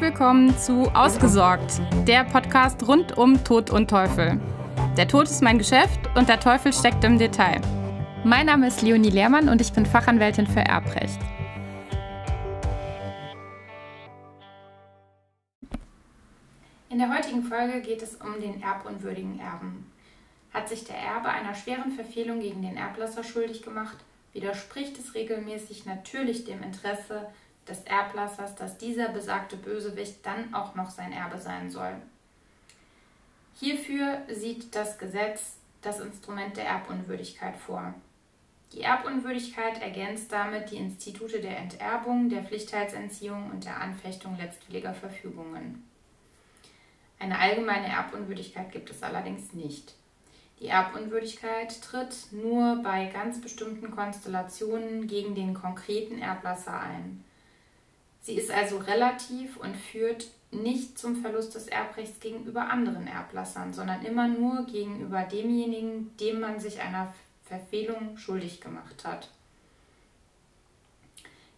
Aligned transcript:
Willkommen 0.00 0.56
zu 0.56 0.82
Ausgesorgt, 0.94 1.80
der 2.06 2.22
Podcast 2.22 2.86
rund 2.86 3.18
um 3.18 3.42
Tod 3.42 3.70
und 3.70 3.90
Teufel. 3.90 4.40
Der 4.96 5.08
Tod 5.08 5.24
ist 5.24 5.42
mein 5.42 5.58
Geschäft 5.58 5.98
und 6.14 6.28
der 6.28 6.38
Teufel 6.38 6.72
steckt 6.72 7.02
im 7.02 7.18
Detail. 7.18 7.60
Mein 8.22 8.46
Name 8.46 8.68
ist 8.68 8.80
Leonie 8.82 9.10
Lehrmann 9.10 9.48
und 9.48 9.60
ich 9.60 9.72
bin 9.72 9.84
Fachanwältin 9.84 10.46
für 10.46 10.60
Erbrecht. 10.60 11.18
In 16.90 16.98
der 16.98 17.12
heutigen 17.12 17.42
Folge 17.42 17.80
geht 17.80 18.00
es 18.00 18.14
um 18.14 18.40
den 18.40 18.62
erbunwürdigen 18.62 19.40
Erben. 19.40 19.90
Hat 20.54 20.68
sich 20.68 20.84
der 20.84 20.96
Erbe 20.96 21.28
einer 21.28 21.56
schweren 21.56 21.90
Verfehlung 21.90 22.38
gegen 22.38 22.62
den 22.62 22.76
Erblasser 22.76 23.24
schuldig 23.24 23.62
gemacht, 23.62 23.96
widerspricht 24.32 24.96
es 24.96 25.16
regelmäßig 25.16 25.86
natürlich 25.86 26.44
dem 26.44 26.62
Interesse 26.62 27.26
des 27.68 27.82
Erblassers, 27.82 28.54
dass 28.54 28.78
dieser 28.78 29.08
besagte 29.08 29.56
Bösewicht 29.56 30.24
dann 30.24 30.54
auch 30.54 30.74
noch 30.74 30.90
sein 30.90 31.12
Erbe 31.12 31.38
sein 31.38 31.70
soll. 31.70 31.94
Hierfür 33.58 34.22
sieht 34.28 34.74
das 34.74 34.98
Gesetz 34.98 35.56
das 35.82 36.00
Instrument 36.00 36.56
der 36.56 36.66
Erbunwürdigkeit 36.66 37.56
vor. 37.56 37.94
Die 38.72 38.82
Erbunwürdigkeit 38.82 39.80
ergänzt 39.80 40.30
damit 40.30 40.70
die 40.70 40.76
Institute 40.76 41.40
der 41.40 41.58
Enterbung, 41.58 42.28
der 42.28 42.42
Pflichtteilsentziehung 42.42 43.50
und 43.50 43.64
der 43.64 43.80
Anfechtung 43.80 44.36
letztwilliger 44.36 44.92
Verfügungen. 44.92 45.88
Eine 47.18 47.38
allgemeine 47.38 47.88
Erbunwürdigkeit 47.88 48.70
gibt 48.70 48.90
es 48.90 49.02
allerdings 49.02 49.52
nicht. 49.54 49.94
Die 50.60 50.68
Erbunwürdigkeit 50.68 51.80
tritt 51.82 52.32
nur 52.32 52.82
bei 52.82 53.06
ganz 53.06 53.40
bestimmten 53.40 53.90
Konstellationen 53.90 55.06
gegen 55.06 55.34
den 55.34 55.54
konkreten 55.54 56.18
Erblasser 56.18 56.78
ein. 56.80 57.24
Sie 58.28 58.34
ist 58.34 58.50
also 58.50 58.76
relativ 58.76 59.56
und 59.56 59.74
führt 59.74 60.26
nicht 60.50 60.98
zum 60.98 61.16
Verlust 61.22 61.54
des 61.54 61.66
Erbrechts 61.66 62.20
gegenüber 62.20 62.68
anderen 62.68 63.06
Erblassern, 63.06 63.72
sondern 63.72 64.04
immer 64.04 64.28
nur 64.28 64.66
gegenüber 64.66 65.22
demjenigen, 65.22 66.14
dem 66.18 66.40
man 66.40 66.60
sich 66.60 66.82
einer 66.82 67.14
Verfehlung 67.46 68.18
schuldig 68.18 68.60
gemacht 68.60 69.02
hat. 69.06 69.30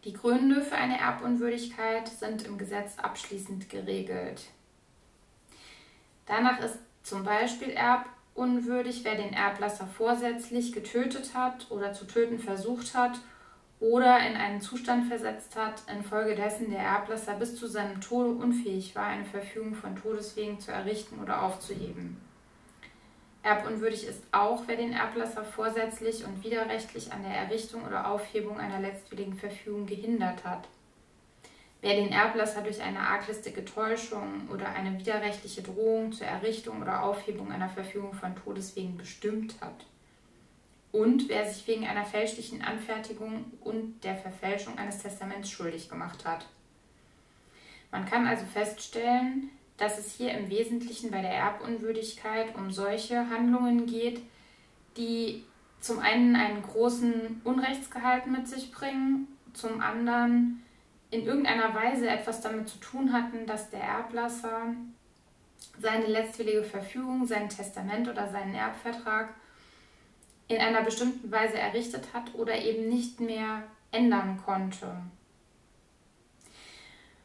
Die 0.04 0.12
Gründe 0.12 0.62
für 0.62 0.76
eine 0.76 1.00
Erbunwürdigkeit 1.00 2.06
sind 2.06 2.46
im 2.46 2.56
Gesetz 2.56 3.00
abschließend 3.00 3.68
geregelt. 3.68 4.42
Danach 6.26 6.60
ist 6.60 6.78
zum 7.02 7.24
Beispiel 7.24 7.70
erbunwürdig, 7.70 9.00
wer 9.02 9.16
den 9.16 9.32
Erblasser 9.32 9.88
vorsätzlich 9.88 10.72
getötet 10.72 11.34
hat 11.34 11.68
oder 11.72 11.92
zu 11.94 12.04
töten 12.06 12.38
versucht 12.38 12.94
hat 12.94 13.18
oder 13.80 14.18
in 14.26 14.36
einen 14.36 14.60
Zustand 14.60 15.08
versetzt 15.08 15.56
hat, 15.56 15.82
infolgedessen 15.90 16.70
der 16.70 16.80
Erblasser 16.80 17.34
bis 17.34 17.56
zu 17.56 17.66
seinem 17.66 18.00
Tode 18.02 18.30
unfähig 18.30 18.94
war, 18.94 19.06
eine 19.06 19.24
Verfügung 19.24 19.74
von 19.74 19.96
Todeswegen 19.96 20.60
zu 20.60 20.70
errichten 20.70 21.18
oder 21.18 21.42
aufzuheben. 21.42 22.18
Erbunwürdig 23.42 24.06
ist 24.06 24.22
auch, 24.32 24.64
wer 24.66 24.76
den 24.76 24.92
Erblasser 24.92 25.42
vorsätzlich 25.42 26.26
und 26.26 26.44
widerrechtlich 26.44 27.10
an 27.10 27.22
der 27.22 27.34
Errichtung 27.34 27.86
oder 27.86 28.10
Aufhebung 28.10 28.58
einer 28.58 28.80
letztwilligen 28.80 29.34
Verfügung 29.34 29.86
gehindert 29.86 30.44
hat. 30.44 30.68
Wer 31.80 31.94
den 31.94 32.12
Erblasser 32.12 32.60
durch 32.60 32.82
eine 32.82 33.00
arglistige 33.00 33.64
Täuschung 33.64 34.46
oder 34.52 34.68
eine 34.68 34.98
widerrechtliche 34.98 35.62
Drohung 35.62 36.12
zur 36.12 36.26
Errichtung 36.26 36.82
oder 36.82 37.02
Aufhebung 37.02 37.50
einer 37.50 37.70
Verfügung 37.70 38.12
von 38.12 38.36
Todeswegen 38.36 38.98
bestimmt 38.98 39.54
hat 39.62 39.86
und 40.92 41.28
wer 41.28 41.48
sich 41.48 41.66
wegen 41.66 41.86
einer 41.86 42.04
fälschlichen 42.04 42.62
Anfertigung 42.62 43.44
und 43.60 44.02
der 44.02 44.16
Verfälschung 44.16 44.76
eines 44.78 44.98
Testaments 44.98 45.50
schuldig 45.50 45.88
gemacht 45.88 46.24
hat. 46.24 46.46
Man 47.92 48.06
kann 48.06 48.26
also 48.26 48.44
feststellen, 48.46 49.50
dass 49.76 49.98
es 49.98 50.14
hier 50.14 50.32
im 50.32 50.50
Wesentlichen 50.50 51.10
bei 51.10 51.22
der 51.22 51.32
Erbunwürdigkeit 51.32 52.54
um 52.54 52.70
solche 52.70 53.30
Handlungen 53.30 53.86
geht, 53.86 54.20
die 54.96 55.44
zum 55.80 55.98
einen 56.00 56.36
einen 56.36 56.62
großen 56.62 57.40
Unrechtsgehalt 57.44 58.26
mit 58.26 58.46
sich 58.46 58.70
bringen, 58.70 59.28
zum 59.54 59.80
anderen 59.80 60.62
in 61.10 61.24
irgendeiner 61.24 61.74
Weise 61.74 62.08
etwas 62.08 62.40
damit 62.40 62.68
zu 62.68 62.78
tun 62.78 63.12
hatten, 63.12 63.46
dass 63.46 63.70
der 63.70 63.80
Erblasser 63.80 64.74
seine 65.80 66.06
letztwillige 66.06 66.62
Verfügung, 66.62 67.26
sein 67.26 67.48
Testament 67.48 68.08
oder 68.08 68.28
seinen 68.28 68.54
Erbvertrag 68.54 69.30
in 70.50 70.60
einer 70.60 70.82
bestimmten 70.82 71.30
Weise 71.30 71.58
errichtet 71.58 72.12
hat 72.12 72.34
oder 72.34 72.56
eben 72.56 72.88
nicht 72.88 73.20
mehr 73.20 73.62
ändern 73.92 74.40
konnte. 74.44 74.88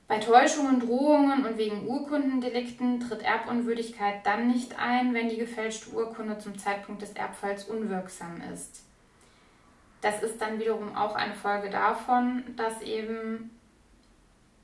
Bei 0.07 0.19
Täuschungen, 0.19 0.79
Drohungen 0.79 1.43
und 1.43 1.57
wegen 1.57 1.87
Urkundendelikten 1.87 2.99
tritt 2.99 3.23
Erbunwürdigkeit 3.23 4.23
dann 4.23 4.47
nicht 4.47 4.77
ein, 4.77 5.15
wenn 5.15 5.29
die 5.29 5.37
gefälschte 5.37 5.89
Urkunde 5.95 6.37
zum 6.37 6.59
Zeitpunkt 6.59 7.01
des 7.01 7.13
Erbfalls 7.13 7.63
unwirksam 7.63 8.39
ist. 8.53 8.83
Das 10.01 10.21
ist 10.21 10.39
dann 10.39 10.59
wiederum 10.59 10.95
auch 10.95 11.15
eine 11.15 11.33
Folge 11.33 11.71
davon, 11.71 12.43
dass 12.55 12.83
eben, 12.83 13.49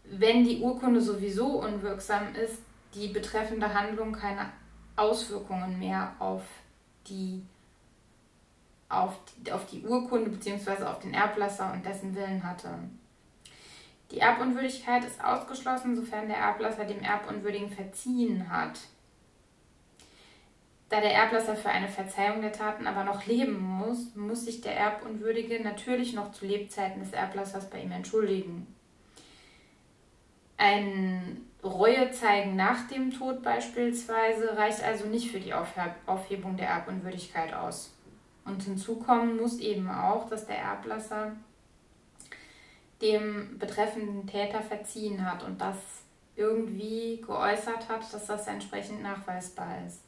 wenn 0.04 0.44
die 0.44 0.60
Urkunde 0.60 1.02
sowieso 1.02 1.48
unwirksam 1.64 2.36
ist, 2.36 2.62
die 2.94 3.08
betreffende 3.08 3.74
Handlung 3.74 4.12
keine 4.12 4.52
Auswirkungen 4.96 5.80
mehr 5.80 6.14
auf 6.20 6.44
die 7.08 7.42
auf, 8.92 9.20
auf 9.52 9.66
die 9.68 9.86
Urkunde 9.86 10.30
bzw. 10.30 10.84
auf 10.84 11.00
den 11.00 11.14
Erblasser 11.14 11.72
und 11.74 11.86
dessen 11.86 12.16
Willen 12.16 12.44
hatte. 12.44 12.70
Die 14.12 14.20
Erbunwürdigkeit 14.20 15.06
ist 15.06 15.24
ausgeschlossen, 15.24 15.96
sofern 15.96 16.28
der 16.28 16.38
Erblasser 16.38 16.84
dem 16.84 17.02
Erbunwürdigen 17.02 17.72
verziehen 17.72 18.50
hat. 18.52 18.80
Da 20.90 21.00
der 21.00 21.14
Erblasser 21.14 21.56
für 21.56 21.70
eine 21.70 21.88
Verzeihung 21.88 22.42
der 22.42 22.52
Taten 22.52 22.86
aber 22.86 23.06
noch 23.06 23.26
leben 23.26 23.58
muss, 23.58 24.14
muss 24.16 24.44
sich 24.44 24.60
der 24.60 24.76
Erbunwürdige 24.76 25.64
natürlich 25.64 26.14
noch 26.14 26.34
zu 26.34 26.46
Lebzeiten 26.46 27.00
des 27.00 27.14
Erblassers 27.14 27.70
bei 27.70 27.82
ihm 27.82 27.94
entschuldigen. 27.94 28.68
Ein 30.58 31.46
Reuezeigen 31.64 32.58
nach 32.58 32.88
dem 32.90 33.12
Tod 33.12 33.42
beispielsweise 33.42 34.58
reicht 34.58 34.84
also 34.84 35.06
nicht 35.06 35.32
für 35.32 35.40
die 35.40 35.54
Aufhebung 35.54 36.58
der 36.58 36.68
Erbunwürdigkeit 36.68 37.54
aus. 37.54 37.94
Und 38.46 38.64
hinzu 38.64 38.96
kommen 38.96 39.38
muss 39.38 39.60
eben 39.60 39.90
auch, 39.90 40.30
dass 40.30 40.48
der 40.48 40.58
Erblasser 40.58 41.34
dem 43.02 43.58
betreffenden 43.58 44.28
Täter 44.28 44.62
verziehen 44.62 45.26
hat 45.26 45.44
und 45.44 45.60
das 45.60 45.78
irgendwie 46.36 47.22
geäußert 47.26 47.90
hat, 47.90 48.14
dass 48.14 48.28
das 48.28 48.48
entsprechend 48.48 49.02
nachweisbar 49.02 49.86
ist. 49.86 50.02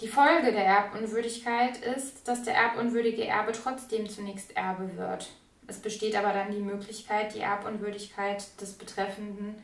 Die 0.00 0.08
Folge 0.08 0.52
der 0.52 0.64
Erbunwürdigkeit 0.64 1.78
ist, 1.78 2.26
dass 2.26 2.42
der 2.42 2.54
erbunwürdige 2.54 3.26
Erbe 3.26 3.52
trotzdem 3.52 4.08
zunächst 4.08 4.56
Erbe 4.56 4.96
wird. 4.96 5.30
Es 5.66 5.78
besteht 5.78 6.16
aber 6.16 6.32
dann 6.32 6.50
die 6.50 6.60
Möglichkeit, 6.60 7.34
die 7.34 7.40
Erbunwürdigkeit 7.40 8.60
des 8.60 8.72
betreffenden 8.72 9.54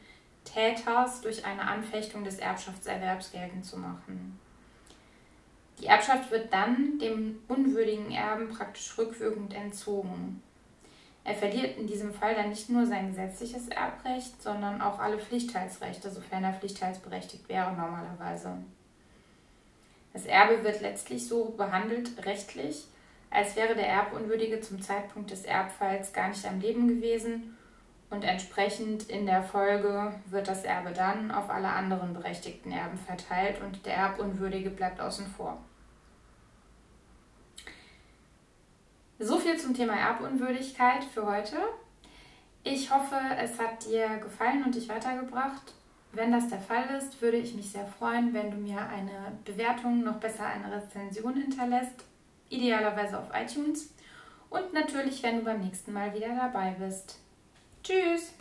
Täters 0.44 1.20
durch 1.20 1.44
eine 1.44 1.62
Anfechtung 1.62 2.24
des 2.24 2.38
Erbschaftserwerbs 2.38 3.32
geltend 3.32 3.64
zu 3.66 3.76
machen. 3.76 4.38
Die 5.80 5.86
Erbschaft 5.86 6.30
wird 6.30 6.52
dann 6.52 6.98
dem 6.98 7.38
unwürdigen 7.48 8.12
Erben 8.12 8.50
praktisch 8.50 8.96
rückwirkend 8.98 9.54
entzogen. 9.54 10.42
Er 11.24 11.34
verliert 11.34 11.78
in 11.78 11.86
diesem 11.86 12.12
Fall 12.12 12.34
dann 12.34 12.50
nicht 12.50 12.68
nur 12.70 12.86
sein 12.86 13.08
gesetzliches 13.08 13.68
Erbrecht, 13.68 14.42
sondern 14.42 14.82
auch 14.82 14.98
alle 14.98 15.18
Pflichtteilsrechte, 15.18 16.10
sofern 16.10 16.44
er 16.44 16.54
pflichtteilsberechtigt 16.54 17.48
wäre 17.48 17.72
normalerweise. 17.72 18.56
Das 20.12 20.26
Erbe 20.26 20.64
wird 20.64 20.80
letztlich 20.80 21.26
so 21.26 21.54
behandelt 21.56 22.24
rechtlich, 22.26 22.86
als 23.30 23.54
wäre 23.54 23.74
der 23.74 23.86
Erbunwürdige 23.86 24.60
zum 24.60 24.82
Zeitpunkt 24.82 25.30
des 25.30 25.44
Erbfalls 25.44 26.12
gar 26.12 26.28
nicht 26.28 26.44
am 26.46 26.60
Leben 26.60 26.88
gewesen 26.88 27.56
und 28.10 28.24
entsprechend 28.24 29.08
in 29.08 29.24
der 29.24 29.42
Folge 29.42 30.12
wird 30.26 30.48
das 30.48 30.64
Erbe 30.64 30.92
dann 30.92 31.30
auf 31.30 31.48
alle 31.48 31.68
anderen 31.68 32.12
berechtigten 32.12 32.72
Erben 32.72 32.98
verteilt 32.98 33.62
und 33.62 33.86
der 33.86 33.94
Erbunwürdige 33.94 34.70
bleibt 34.70 35.00
außen 35.00 35.26
vor. 35.28 35.58
So 39.20 39.38
viel 39.38 39.56
zum 39.58 39.74
Thema 39.74 39.94
Erbunwürdigkeit 39.94 41.04
für 41.04 41.24
heute. 41.26 41.56
Ich 42.64 42.92
hoffe, 42.92 43.16
es 43.38 43.58
hat 43.58 43.86
dir 43.86 44.18
gefallen 44.18 44.64
und 44.64 44.74
dich 44.74 44.88
weitergebracht. 44.88 45.74
Wenn 46.12 46.32
das 46.32 46.48
der 46.48 46.58
Fall 46.58 46.86
ist, 46.96 47.22
würde 47.22 47.36
ich 47.36 47.54
mich 47.54 47.70
sehr 47.70 47.86
freuen, 47.86 48.34
wenn 48.34 48.50
du 48.50 48.56
mir 48.56 48.80
eine 48.80 49.38
Bewertung, 49.44 50.02
noch 50.02 50.16
besser 50.16 50.46
eine 50.46 50.74
Rezension 50.74 51.34
hinterlässt, 51.34 52.04
idealerweise 52.48 53.18
auf 53.18 53.28
iTunes. 53.32 53.94
Und 54.48 54.72
natürlich, 54.72 55.22
wenn 55.22 55.38
du 55.38 55.44
beim 55.44 55.60
nächsten 55.60 55.92
Mal 55.92 56.12
wieder 56.12 56.34
dabei 56.34 56.74
bist. 56.78 57.20
Tschüss! 57.82 58.32